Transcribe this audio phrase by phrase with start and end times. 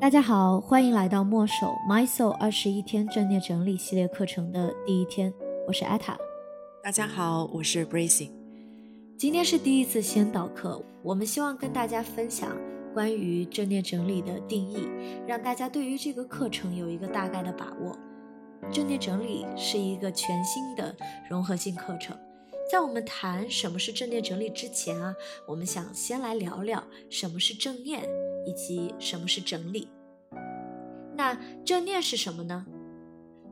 [0.00, 5.34] 大家好，欢迎来到墨守 My Soul 二十一天正念整理系列课程的第一天，
[5.66, 6.16] 我是艾塔。
[6.84, 8.30] 大家好，我是 Bracing。
[9.18, 12.56] 今天是第一次先导课，我们希望跟大家分享
[12.94, 14.86] 关于正念整理的定义，
[15.26, 17.98] 让大家对于这个课程有一个大概的把握。
[18.72, 20.94] 正念整理是一个全新的
[21.28, 22.16] 融合性课程。
[22.70, 25.12] 在我们谈什么是正念整理之前啊，
[25.48, 28.06] 我们想先来聊聊什么是正念
[28.48, 29.88] 以及什么是整理。
[31.14, 32.64] 那正念是什么呢？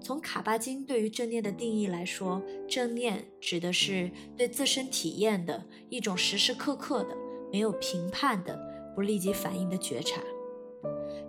[0.00, 7.16] 从卡巴金对于正念的定义来说，正念指的是对自身体验的一种时时刻刻的、
[7.50, 8.56] 没有评判的、
[8.94, 10.20] 不立即反应的觉察。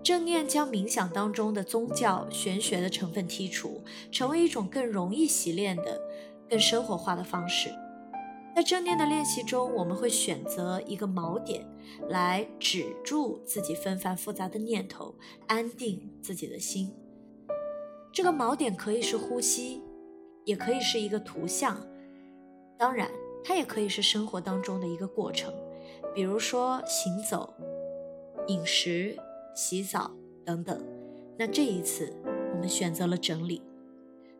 [0.03, 5.99] 正念将冥想当中的宗教玄学的成分剔除，成为一种更容易习练的。
[6.47, 7.69] 更生活化的方式，
[8.55, 11.67] 在正念的练习中，我们会选择一个锚点
[12.07, 15.13] 来止住自己纷繁复杂的念头，
[15.45, 16.89] 安定自己的心。
[18.13, 19.83] 这个锚点可以是呼吸，
[20.45, 21.85] 也可以是一个图像，
[22.77, 23.11] 当然，
[23.43, 25.53] 它也可以是生活当中的一个过程，
[26.13, 27.53] 比如说行走、
[28.47, 29.17] 饮食、
[29.53, 30.09] 洗澡
[30.45, 30.81] 等等。
[31.37, 32.09] 那这一次，
[32.53, 33.61] 我们选择了整理。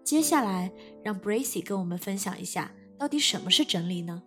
[0.06, 0.72] 接下来，
[1.04, 4.24] 让 Bracy 跟我们分享一下，到底什么是整理呢？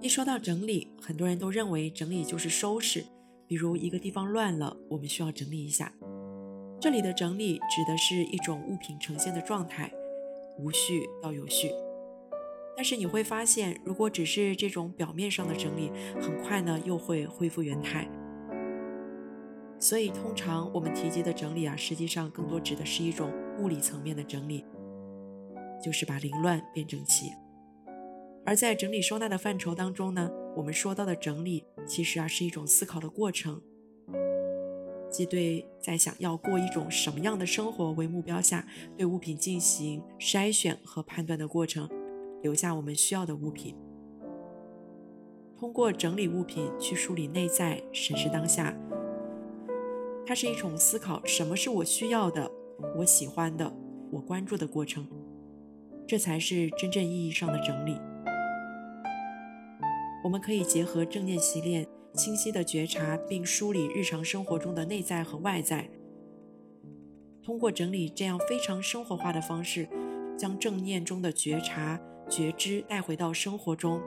[0.00, 3.04] 一说到整理，很多人都认为整理就是收拾，
[3.46, 5.92] 比如一个地方乱了，我们需要整理一下。
[6.80, 9.92] 这里的整理指的是一种物品呈现的状态，
[10.58, 11.70] 无序到有序。
[12.76, 18.08] 但是你会发现，如果只是这种表面上的整理，很快呢又会恢复原态。
[19.78, 24.64] 所以，通常我们提及的整理啊，实际上更多指的是一种物理层面的整理，
[25.82, 27.32] 就是把凌乱变整齐。
[28.46, 33.60] 而在整理收纳的范畴当中呢，我们说到的整理，其实啊是一种思考的过程，
[35.10, 41.88] 即对在想要过一种什么样的生活为目标下，对物品进行筛选和判断的过程，
[42.42, 43.76] 留下我们需要的物品，
[45.58, 48.74] 通过整理物品去梳理内在，审视当下。
[50.26, 52.50] 它是一种思考什么是我需要的、
[52.96, 53.70] 我喜欢的、
[54.10, 55.06] 我关注的过程，
[56.10, 57.96] 这才是真正意义上的整理。
[60.24, 65.88] 我们可以结合正念习练，清晰的觉察并梳理日常生活中的内在和外在，
[67.44, 69.88] 通过整理这样非常生活化的方式，
[70.36, 74.02] 将正念中的觉察、觉知带回到生活中，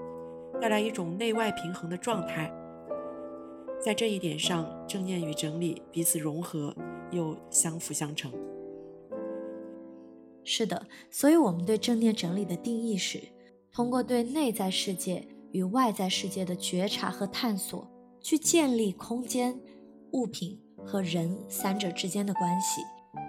[0.59, 2.53] 带来一种内外平衡的状态。
[3.79, 6.75] 在这一点上，正念与整理彼此融合，
[7.11, 8.29] 又相辅相成。
[10.43, 13.21] 是的，所以我们对正念整理的定义是：
[13.71, 17.89] 通过对内在世界与外在世界的觉察和探索，
[18.21, 19.59] 去建立空间、
[20.11, 22.81] 物品和人三者之间的关系，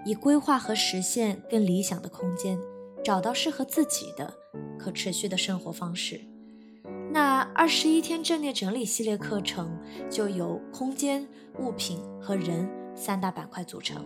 [0.05, 2.59] 以规划和实现更理想的空间，
[3.03, 4.33] 找到适合自己的
[4.77, 6.19] 可持续的生活方式。
[7.11, 11.25] 那二十一天正念整理系列课程就由空间、
[11.59, 14.05] 物品和人三大板块组成。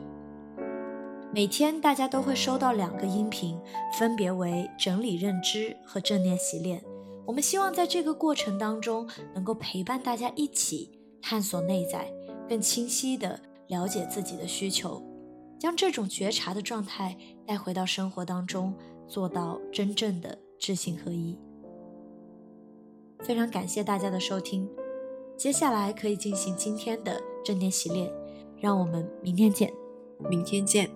[1.32, 3.60] 每天大家都会收到两个音频，
[4.00, 6.84] 分别为整理认知和正念习练。
[7.24, 12.12] 我们希望在这个过程当中，能够陪伴大家一起探索内在，
[12.48, 15.04] 更清晰地了解自己的需求，
[15.60, 18.74] 将这种觉察的状态带回到生活当中，
[19.08, 21.38] 做到真正的知行合一。
[23.20, 24.68] 非常感谢大家的收听，
[25.38, 28.12] 接下来可以进行今天的正念洗练，
[28.58, 29.72] 让我们明天见，
[30.28, 30.90] 明天见。